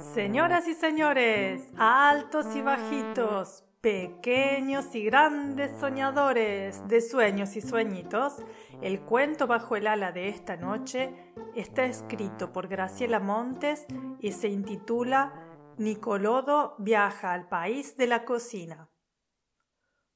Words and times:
Señoras 0.00 0.66
y 0.66 0.74
señores, 0.74 1.68
altos 1.76 2.56
y 2.56 2.62
bajitos, 2.62 3.64
pequeños 3.82 4.94
y 4.94 5.04
grandes 5.04 5.78
soñadores 5.78 6.88
de 6.88 7.02
sueños 7.02 7.54
y 7.54 7.60
sueñitos, 7.60 8.36
el 8.80 9.02
cuento 9.02 9.46
bajo 9.46 9.76
el 9.76 9.86
ala 9.86 10.10
de 10.10 10.28
esta 10.28 10.56
noche 10.56 11.14
está 11.54 11.84
escrito 11.84 12.50
por 12.50 12.66
Graciela 12.66 13.20
Montes 13.20 13.86
y 14.20 14.32
se 14.32 14.48
intitula 14.48 15.34
Nicolodo 15.76 16.76
viaja 16.78 17.34
al 17.34 17.46
país 17.48 17.96
de 17.96 18.06
la 18.06 18.24
cocina. 18.24 18.88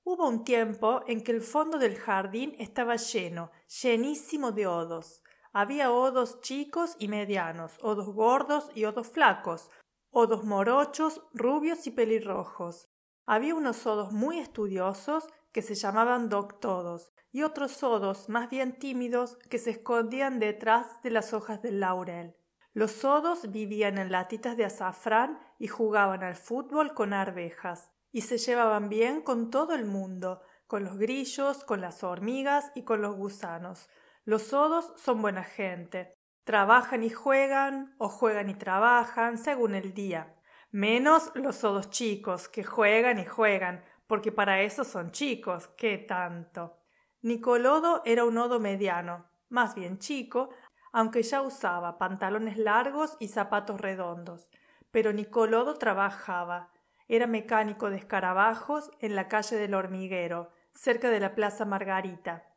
Hubo 0.02 0.26
un 0.26 0.44
tiempo 0.44 1.02
en 1.06 1.22
que 1.22 1.32
el 1.32 1.42
fondo 1.42 1.78
del 1.78 1.96
jardín 1.96 2.54
estaba 2.58 2.96
lleno, 2.96 3.50
llenísimo 3.82 4.50
de 4.50 4.66
odos. 4.66 5.22
Había 5.56 5.92
odos 5.92 6.40
chicos 6.40 6.96
y 6.98 7.06
medianos, 7.06 7.78
odos 7.80 8.12
gordos 8.12 8.68
y 8.74 8.86
odos 8.86 9.06
flacos, 9.06 9.70
odos 10.14 10.44
morochos, 10.44 11.26
rubios 11.34 11.88
y 11.88 11.90
pelirrojos. 11.90 12.88
Había 13.26 13.56
unos 13.56 13.84
odos 13.84 14.12
muy 14.12 14.38
estudiosos 14.38 15.26
que 15.52 15.60
se 15.60 15.74
llamaban 15.74 16.28
doctodos 16.28 17.12
y 17.32 17.42
otros 17.42 17.82
odos 17.82 18.28
más 18.28 18.48
bien 18.48 18.78
tímidos 18.78 19.36
que 19.50 19.58
se 19.58 19.70
escondían 19.70 20.38
detrás 20.38 21.02
de 21.02 21.10
las 21.10 21.32
hojas 21.34 21.62
del 21.62 21.80
laurel. 21.80 22.36
Los 22.74 22.92
sodos 22.92 23.50
vivían 23.50 23.98
en 23.98 24.12
latitas 24.12 24.56
de 24.56 24.64
azafrán 24.64 25.40
y 25.58 25.66
jugaban 25.66 26.22
al 26.22 26.36
fútbol 26.36 26.94
con 26.94 27.12
arvejas, 27.12 27.90
y 28.12 28.20
se 28.20 28.38
llevaban 28.38 28.88
bien 28.88 29.20
con 29.20 29.50
todo 29.50 29.74
el 29.74 29.84
mundo, 29.84 30.42
con 30.68 30.84
los 30.84 30.96
grillos, 30.96 31.64
con 31.64 31.80
las 31.80 32.04
hormigas 32.04 32.70
y 32.76 32.82
con 32.82 33.02
los 33.02 33.16
gusanos. 33.16 33.88
Los 34.24 34.42
sodos 34.42 34.92
son 34.96 35.22
buena 35.22 35.42
gente, 35.42 36.16
Trabajan 36.44 37.02
y 37.02 37.08
juegan 37.10 37.94
o 37.96 38.10
juegan 38.10 38.50
y 38.50 38.54
trabajan 38.54 39.38
según 39.38 39.74
el 39.74 39.94
día. 39.94 40.34
Menos 40.70 41.32
los 41.34 41.56
sodos 41.56 41.88
chicos, 41.88 42.48
que 42.48 42.64
juegan 42.64 43.18
y 43.18 43.24
juegan, 43.24 43.82
porque 44.06 44.30
para 44.30 44.60
eso 44.60 44.84
son 44.84 45.10
chicos, 45.10 45.68
qué 45.78 45.96
tanto. 45.96 46.76
Nicolodo 47.22 48.02
era 48.04 48.24
un 48.24 48.36
odo 48.36 48.60
mediano, 48.60 49.24
más 49.48 49.74
bien 49.74 49.98
chico, 49.98 50.50
aunque 50.92 51.22
ya 51.22 51.40
usaba 51.40 51.96
pantalones 51.96 52.58
largos 52.58 53.16
y 53.18 53.28
zapatos 53.28 53.80
redondos. 53.80 54.50
Pero 54.90 55.14
Nicolodo 55.14 55.74
trabajaba. 55.78 56.70
Era 57.08 57.26
mecánico 57.26 57.88
de 57.88 57.96
escarabajos 57.96 58.90
en 59.00 59.16
la 59.16 59.28
calle 59.28 59.56
del 59.56 59.74
hormiguero, 59.74 60.50
cerca 60.72 61.08
de 61.08 61.20
la 61.20 61.34
Plaza 61.34 61.64
Margarita. 61.64 62.53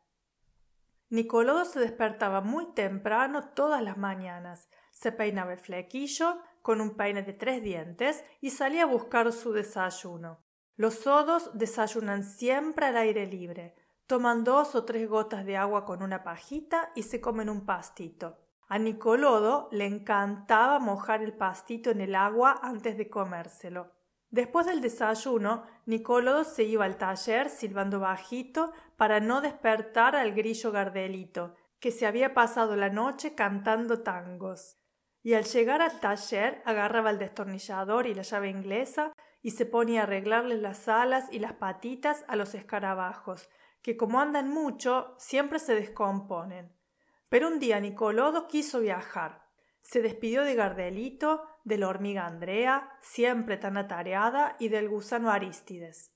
Nicolodo 1.10 1.64
se 1.64 1.80
despertaba 1.80 2.42
muy 2.42 2.66
temprano 2.74 3.48
todas 3.54 3.82
las 3.82 3.96
mañanas, 3.96 4.68
se 4.92 5.10
peinaba 5.10 5.54
el 5.54 5.58
flequillo 5.58 6.38
con 6.60 6.82
un 6.82 6.96
peine 6.96 7.22
de 7.22 7.32
tres 7.32 7.62
dientes 7.62 8.24
y 8.40 8.50
salía 8.50 8.82
a 8.82 8.86
buscar 8.86 9.32
su 9.32 9.52
desayuno. 9.52 10.44
Los 10.76 10.96
sodos 10.96 11.50
desayunan 11.54 12.24
siempre 12.24 12.86
al 12.86 12.98
aire 12.98 13.26
libre, 13.26 13.74
toman 14.06 14.44
dos 14.44 14.74
o 14.74 14.84
tres 14.84 15.08
gotas 15.08 15.46
de 15.46 15.56
agua 15.56 15.84
con 15.84 16.02
una 16.02 16.22
pajita 16.22 16.92
y 16.94 17.04
se 17.04 17.20
comen 17.20 17.48
un 17.48 17.64
pastito. 17.64 18.38
A 18.68 18.78
Nicolodo 18.78 19.68
le 19.72 19.86
encantaba 19.86 20.78
mojar 20.78 21.22
el 21.22 21.32
pastito 21.32 21.90
en 21.90 22.02
el 22.02 22.14
agua 22.14 22.60
antes 22.62 22.98
de 22.98 23.08
comérselo. 23.08 23.97
Después 24.30 24.66
del 24.66 24.80
desayuno, 24.82 25.64
Nicolodo 25.86 26.44
se 26.44 26.64
iba 26.64 26.84
al 26.84 26.98
taller 26.98 27.48
silbando 27.48 28.00
bajito 28.00 28.72
para 28.96 29.20
no 29.20 29.40
despertar 29.40 30.16
al 30.16 30.34
grillo 30.34 30.70
Gardelito, 30.70 31.54
que 31.80 31.90
se 31.90 32.06
había 32.06 32.34
pasado 32.34 32.76
la 32.76 32.90
noche 32.90 33.34
cantando 33.34 34.02
tangos. 34.02 34.76
Y 35.22 35.34
al 35.34 35.44
llegar 35.44 35.80
al 35.80 35.98
taller 36.00 36.62
agarraba 36.66 37.10
el 37.10 37.18
destornillador 37.18 38.06
y 38.06 38.14
la 38.14 38.22
llave 38.22 38.50
inglesa 38.50 39.12
y 39.40 39.52
se 39.52 39.64
ponía 39.64 40.00
a 40.00 40.02
arreglarle 40.04 40.58
las 40.58 40.88
alas 40.88 41.24
y 41.32 41.38
las 41.38 41.54
patitas 41.54 42.24
a 42.28 42.36
los 42.36 42.54
escarabajos, 42.54 43.48
que 43.82 43.96
como 43.96 44.20
andan 44.20 44.50
mucho, 44.50 45.14
siempre 45.18 45.58
se 45.58 45.74
descomponen. 45.74 46.76
Pero 47.28 47.48
un 47.48 47.58
día 47.58 47.80
Nicolodo 47.80 48.46
quiso 48.46 48.80
viajar. 48.80 49.47
Se 49.88 50.02
despidió 50.02 50.44
de 50.44 50.54
Gardelito, 50.54 51.46
de 51.64 51.78
la 51.78 51.88
hormiga 51.88 52.26
Andrea, 52.26 52.90
siempre 53.00 53.56
tan 53.56 53.78
atareada, 53.78 54.54
y 54.58 54.68
del 54.68 54.86
gusano 54.86 55.30
Aristides. 55.30 56.12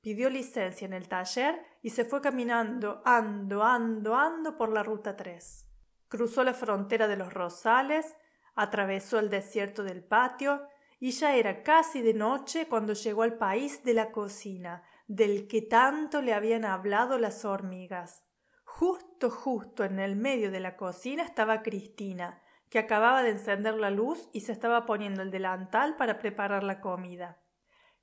Pidió 0.00 0.30
licencia 0.30 0.84
en 0.84 0.92
el 0.92 1.08
taller 1.08 1.60
y 1.82 1.90
se 1.90 2.04
fue 2.04 2.20
caminando, 2.20 3.02
ando, 3.04 3.64
ando, 3.64 4.14
ando 4.14 4.56
por 4.56 4.72
la 4.72 4.84
ruta 4.84 5.16
3. 5.16 5.66
Cruzó 6.06 6.44
la 6.44 6.54
frontera 6.54 7.08
de 7.08 7.16
los 7.16 7.34
rosales, 7.34 8.16
atravesó 8.54 9.18
el 9.18 9.28
desierto 9.28 9.82
del 9.82 10.04
patio, 10.04 10.62
y 11.00 11.10
ya 11.10 11.34
era 11.34 11.64
casi 11.64 12.02
de 12.02 12.14
noche 12.14 12.68
cuando 12.68 12.92
llegó 12.92 13.24
al 13.24 13.38
país 13.38 13.82
de 13.82 13.94
la 13.94 14.12
cocina, 14.12 14.84
del 15.08 15.48
que 15.48 15.62
tanto 15.62 16.22
le 16.22 16.32
habían 16.32 16.64
hablado 16.64 17.18
las 17.18 17.44
hormigas. 17.44 18.24
Justo, 18.62 19.30
justo 19.30 19.82
en 19.82 19.98
el 19.98 20.14
medio 20.14 20.52
de 20.52 20.60
la 20.60 20.76
cocina 20.76 21.24
estaba 21.24 21.62
Cristina, 21.62 22.40
que 22.76 22.80
acababa 22.80 23.22
de 23.22 23.30
encender 23.30 23.76
la 23.76 23.88
luz 23.88 24.28
y 24.34 24.42
se 24.42 24.52
estaba 24.52 24.84
poniendo 24.84 25.22
el 25.22 25.30
delantal 25.30 25.96
para 25.96 26.18
preparar 26.18 26.62
la 26.62 26.82
comida. 26.82 27.42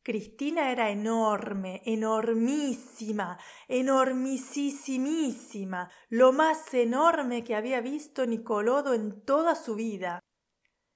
Cristina 0.02 0.72
era 0.72 0.90
enorme, 0.90 1.84
enormísima, 1.86 3.38
enormisísimísima, 3.68 5.92
lo 6.10 6.34
más 6.34 6.74
enorme 6.74 7.44
que 7.44 7.56
había 7.56 7.81
visto 7.81 8.25
Nicolodo 8.25 8.96
en 8.96 9.24
toda 9.24 9.54
su 9.54 9.75
vida. 9.75 10.20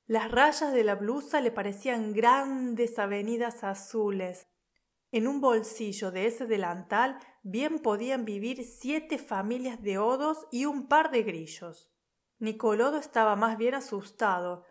Las 0.07 0.31
rayas 0.31 0.73
de 0.73 0.83
la 0.83 0.95
blusa 0.95 1.39
le 1.39 1.51
parecían 1.51 2.13
grandes 2.13 2.97
avenidas 2.97 3.63
azules. 3.63 4.47
En 5.11 5.27
un 5.27 5.39
bolsillo 5.39 6.09
de 6.09 6.25
ese 6.25 6.47
delantal 6.47 7.19
bien 7.43 7.77
podían 7.77 8.25
vivir 8.25 8.63
siete 8.63 9.19
familias 9.19 9.83
de 9.83 9.99
odos 9.99 10.47
y 10.51 10.65
un 10.65 10.87
par 10.87 11.11
de 11.11 11.21
grillos. 11.21 11.91
Nicolodo 12.39 12.97
estaba 12.97 13.35
más 13.35 13.57
bien 13.57 13.73
asustado. 13.73 14.63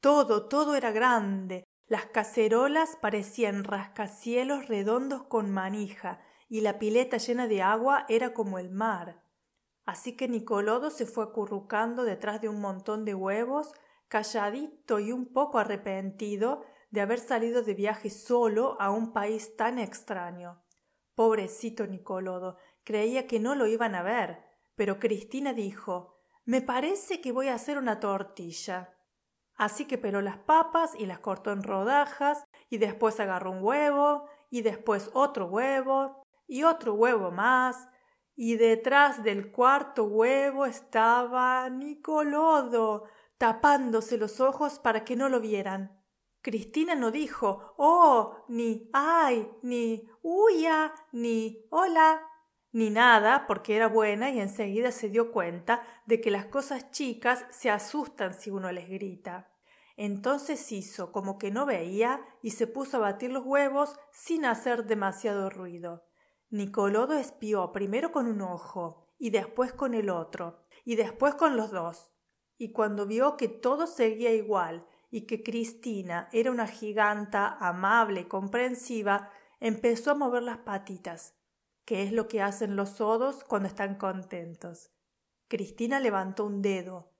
Todo, 0.00 0.46
todo 0.46 0.76
era 0.76 0.92
grande. 0.92 1.64
Las 1.88 2.06
cacerolas 2.06 2.96
parecían 3.00 3.64
rascacielos 3.64 4.68
redondos 4.68 5.24
con 5.24 5.50
manija, 5.50 6.20
y 6.48 6.60
la 6.60 6.78
pileta 6.78 7.16
llena 7.16 7.48
de 7.48 7.62
agua 7.62 8.06
era 8.08 8.32
como 8.32 8.58
el 8.58 8.70
mar. 8.70 9.22
Así 9.84 10.16
que 10.16 10.28
Nicolodo 10.28 10.90
se 10.90 11.06
fue 11.06 11.24
acurrucando 11.24 12.04
detrás 12.04 12.40
de 12.40 12.48
un 12.48 12.60
montón 12.60 13.04
de 13.04 13.14
huevos, 13.14 13.72
calladito 14.08 15.00
y 15.00 15.10
un 15.10 15.32
poco 15.32 15.58
arrepentido 15.58 16.64
de 16.90 17.00
haber 17.00 17.18
salido 17.18 17.62
de 17.62 17.74
viaje 17.74 18.10
solo 18.10 18.80
a 18.80 18.90
un 18.90 19.12
país 19.12 19.56
tan 19.56 19.78
extraño. 19.80 20.62
Pobrecito 21.16 21.86
Nicolodo, 21.86 22.58
creía 22.84 23.26
que 23.26 23.40
no 23.40 23.54
lo 23.54 23.66
iban 23.66 23.94
a 23.94 24.02
ver, 24.02 24.44
pero 24.76 25.00
Cristina 25.00 25.52
dijo 25.52 26.15
Me 26.46 26.62
parece 26.62 27.20
que 27.20 27.32
voy 27.32 27.48
a 27.48 27.54
hacer 27.54 27.76
una 27.76 27.98
tortilla. 27.98 28.96
Así 29.56 29.84
que 29.84 29.98
peló 29.98 30.20
las 30.20 30.38
papas 30.38 30.94
y 30.96 31.04
las 31.06 31.18
cortó 31.18 31.50
en 31.50 31.64
rodajas, 31.64 32.44
y 32.70 32.78
después 32.78 33.18
agarró 33.18 33.50
un 33.50 33.64
huevo, 33.64 34.28
y 34.48 34.62
después 34.62 35.10
otro 35.12 35.46
huevo, 35.46 36.22
y 36.46 36.62
otro 36.62 36.94
huevo 36.94 37.32
más, 37.32 37.88
y 38.36 38.56
detrás 38.56 39.24
del 39.24 39.50
cuarto 39.50 40.04
huevo 40.04 40.66
estaba 40.66 41.68
Nicolodo, 41.68 43.04
tapándose 43.38 44.16
los 44.16 44.40
ojos 44.40 44.78
para 44.78 45.04
que 45.04 45.16
no 45.16 45.28
lo 45.28 45.40
vieran. 45.40 46.00
Cristina 46.42 46.94
no 46.94 47.10
dijo 47.10 47.74
oh, 47.76 48.44
ni 48.46 48.88
ay, 48.92 49.50
ni 49.62 50.08
huya, 50.22 50.94
ni 51.10 51.66
hola, 51.70 52.22
ni 52.76 52.90
nada, 52.90 53.46
porque 53.46 53.74
era 53.74 53.88
buena 53.88 54.30
y 54.30 54.38
enseguida 54.38 54.90
se 54.92 55.08
dio 55.08 55.32
cuenta 55.32 55.82
de 56.04 56.20
que 56.20 56.30
las 56.30 56.44
cosas 56.44 56.90
chicas 56.90 57.46
se 57.48 57.70
asustan 57.70 58.34
si 58.34 58.50
uno 58.50 58.70
les 58.70 58.86
grita. 58.90 59.50
Entonces 59.96 60.70
hizo 60.72 61.10
como 61.10 61.38
que 61.38 61.50
no 61.50 61.64
veía 61.64 62.20
y 62.42 62.50
se 62.50 62.66
puso 62.66 62.98
a 62.98 63.00
batir 63.00 63.32
los 63.32 63.46
huevos 63.46 63.96
sin 64.12 64.44
hacer 64.44 64.84
demasiado 64.84 65.48
ruido. 65.48 66.04
Nicolodo 66.50 67.14
espió 67.14 67.72
primero 67.72 68.12
con 68.12 68.26
un 68.26 68.42
ojo, 68.42 69.08
y 69.18 69.30
después 69.30 69.72
con 69.72 69.94
el 69.94 70.10
otro, 70.10 70.66
y 70.84 70.96
después 70.96 71.34
con 71.34 71.56
los 71.56 71.70
dos. 71.70 72.12
Y 72.58 72.72
cuando 72.72 73.06
vio 73.06 73.38
que 73.38 73.48
todo 73.48 73.86
seguía 73.86 74.34
igual 74.34 74.86
y 75.10 75.22
que 75.22 75.42
Cristina 75.42 76.28
era 76.30 76.50
una 76.50 76.66
giganta 76.66 77.56
amable 77.58 78.20
y 78.20 78.24
comprensiva, 78.24 79.30
empezó 79.60 80.10
a 80.10 80.14
mover 80.14 80.42
las 80.42 80.58
patitas, 80.58 81.35
que 81.86 82.02
es 82.02 82.12
lo 82.12 82.28
que 82.28 82.42
hacen 82.42 82.76
los 82.76 82.90
sodos 82.90 83.44
cuando 83.44 83.68
están 83.68 83.94
contentos. 83.94 84.90
Cristina 85.48 86.00
levantó 86.00 86.44
un 86.44 86.60
dedo. 86.60 87.14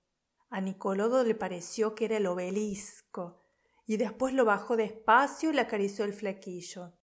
A 0.51 0.61
Nicolodo 0.61 1.23
le 1.25 1.37
pareció 1.37 1.95
que 1.95 2.07
era 2.07 2.17
el 2.17 2.27
obelisco, 2.27 3.45
y 3.87 3.97
después 3.97 4.35
lo 4.35 4.45
bajó 4.45 4.77
despacio 4.77 5.51
y 5.51 5.53
le 5.55 5.61
acarició 5.61 6.05
el 6.05 6.13
flequillo. 6.13 6.99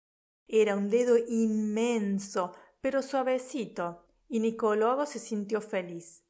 Era 0.48 0.76
un 0.76 0.90
dedo 0.90 1.18
inmenso, 1.28 2.56
pero 2.80 3.02
suavecito, 3.02 4.06
y 4.30 4.40
Nicolodo 4.40 5.06
se 5.06 5.20
sintió 5.20 5.60
feliz. 5.60 6.26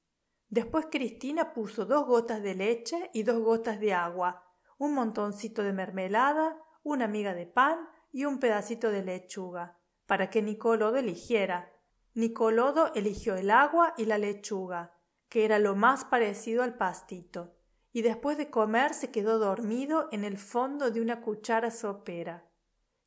Después 0.49 0.87
Cristina 0.89 1.53
puso 1.53 1.85
dos 1.85 2.07
gotas 2.07 2.41
de 2.41 2.55
leche 2.55 3.11
y 3.13 3.21
dos 3.21 3.39
gotas 3.39 3.79
de 3.79 3.93
agua, 3.93 4.43
un 4.79 4.95
montoncito 4.95 5.61
de 5.61 5.73
mermelada, 5.73 6.59
una 6.81 7.07
miga 7.07 7.35
de 7.35 7.45
pan 7.45 7.87
y 8.11 8.25
un 8.25 8.39
pedacito 8.39 8.89
de 8.89 9.03
lechuga, 9.03 9.78
para 10.09 10.31
que 10.31 10.41
Nicolodo 10.41 10.97
eligiera. 10.97 11.71
Nicolodo 12.15 12.91
eligió 12.95 13.35
el 13.35 13.51
agua 13.51 13.93
y 13.95 14.05
la 14.05 14.17
lechuga, 14.17 14.97
que 15.29 15.45
era 15.45 15.59
lo 15.59 15.75
más 15.75 16.03
parecido 16.03 16.63
al 16.63 16.77
pastito, 16.77 17.53
y 17.93 18.01
después 18.01 18.35
de 18.35 18.49
comer 18.49 18.95
se 18.95 19.11
quedó 19.11 19.37
dormido 19.37 20.09
en 20.11 20.23
el 20.23 20.39
fondo 20.39 20.89
de 20.89 20.99
una 20.99 21.21
cuchara 21.21 21.69
sopera. 21.69 22.49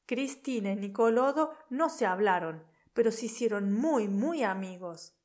Cristina 0.06 0.70
y 0.70 0.76
Nicolodo 0.76 1.52
no 1.70 1.88
se 1.88 2.06
hablaron, 2.06 2.62
pero 2.92 3.10
se 3.10 3.26
hicieron 3.26 3.72
muy, 3.72 4.06
muy 4.06 4.44
amigos. 4.44 5.18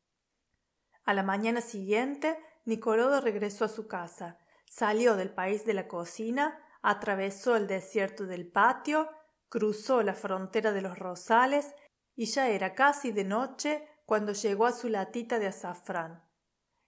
A 1.06 1.14
la 1.14 1.22
mañana 1.22 1.62
siguiente, 1.62 2.40
Nicolodo 2.66 3.22
regresó 3.22 3.66
a 3.66 3.70
su 3.70 3.88
casa, 3.88 4.40
salió 4.66 5.16
del 5.16 5.30
país 5.30 5.64
de 5.64 5.76
la 5.76 5.88
cocina, 5.88 6.60
atravesó 6.82 7.56
el 7.56 7.68
desierto 7.68 8.26
del 8.26 8.48
patio, 8.48 9.12
cruzó 9.50 10.04
la 10.04 10.14
frontera 10.14 10.72
de 10.72 10.82
los 10.82 10.98
rosales 10.98 11.74
y 12.16 12.26
ya 12.26 12.50
era 12.50 12.74
casi 12.74 13.12
de 13.12 13.24
noche 13.24 13.88
cuando 14.06 14.34
llegó 14.34 14.66
a 14.66 14.72
su 14.72 14.90
latita 14.90 15.40
de 15.40 15.48
azafrán. 15.48 16.24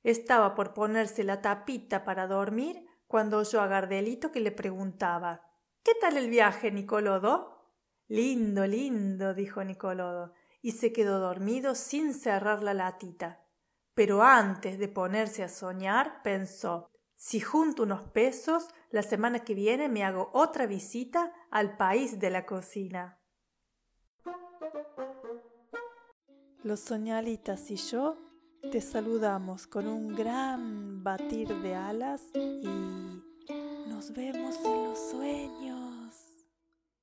Estaba 0.04 0.56
por 0.56 0.74
ponerse 0.74 1.24
la 1.24 1.42
tapita 1.42 2.04
para 2.04 2.28
dormir 2.28 2.86
cuando 3.08 3.38
oyó 3.38 3.62
a 3.62 3.68
Gardelito 3.68 4.32
que 4.32 4.40
le 4.40 4.52
preguntaba 4.52 5.50
¿Qué 5.84 5.94
tal 6.00 6.18
el 6.18 6.30
viaje, 6.30 6.72
Nicolodo? 6.72 7.74
Lindo, 8.08 8.68
lindo, 8.68 9.34
dijo 9.34 9.64
Nicolodo, 9.64 10.34
y 10.62 10.74
se 10.74 10.92
quedó 10.92 11.20
dormido 11.20 11.74
sin 11.74 12.14
cerrar 12.14 12.62
la 12.64 12.74
latita. 12.74 13.46
Pero 13.94 14.22
antes 14.22 14.78
de 14.78 14.88
ponerse 14.88 15.44
a 15.44 15.50
soñar, 15.50 16.22
pensó 16.22 16.92
si 17.20 17.42
junto 17.42 17.84
unos 17.84 18.04
pesos, 18.06 18.70
la 18.92 19.04
semana 19.04 19.40
que 19.40 19.54
viene 19.54 19.90
me 19.90 20.06
hago 20.06 20.30
otra 20.32 20.66
visita 20.66 21.34
al 21.52 21.76
país 21.76 22.18
de 22.18 22.30
la 22.30 22.46
cocina. 22.46 23.20
Los 26.64 26.80
soñalitas 26.80 27.70
y 27.72 27.76
yo 27.76 28.18
te 28.72 28.80
saludamos 28.80 29.68
con 29.68 29.90
un 29.90 30.16
gran 30.16 31.04
batir 31.04 31.50
de 31.62 31.76
alas 31.76 32.22
y 32.34 32.64
nos 33.90 34.14
vemos 34.14 34.56
en 34.64 34.84
los 34.86 35.10
sueños. 35.12 35.89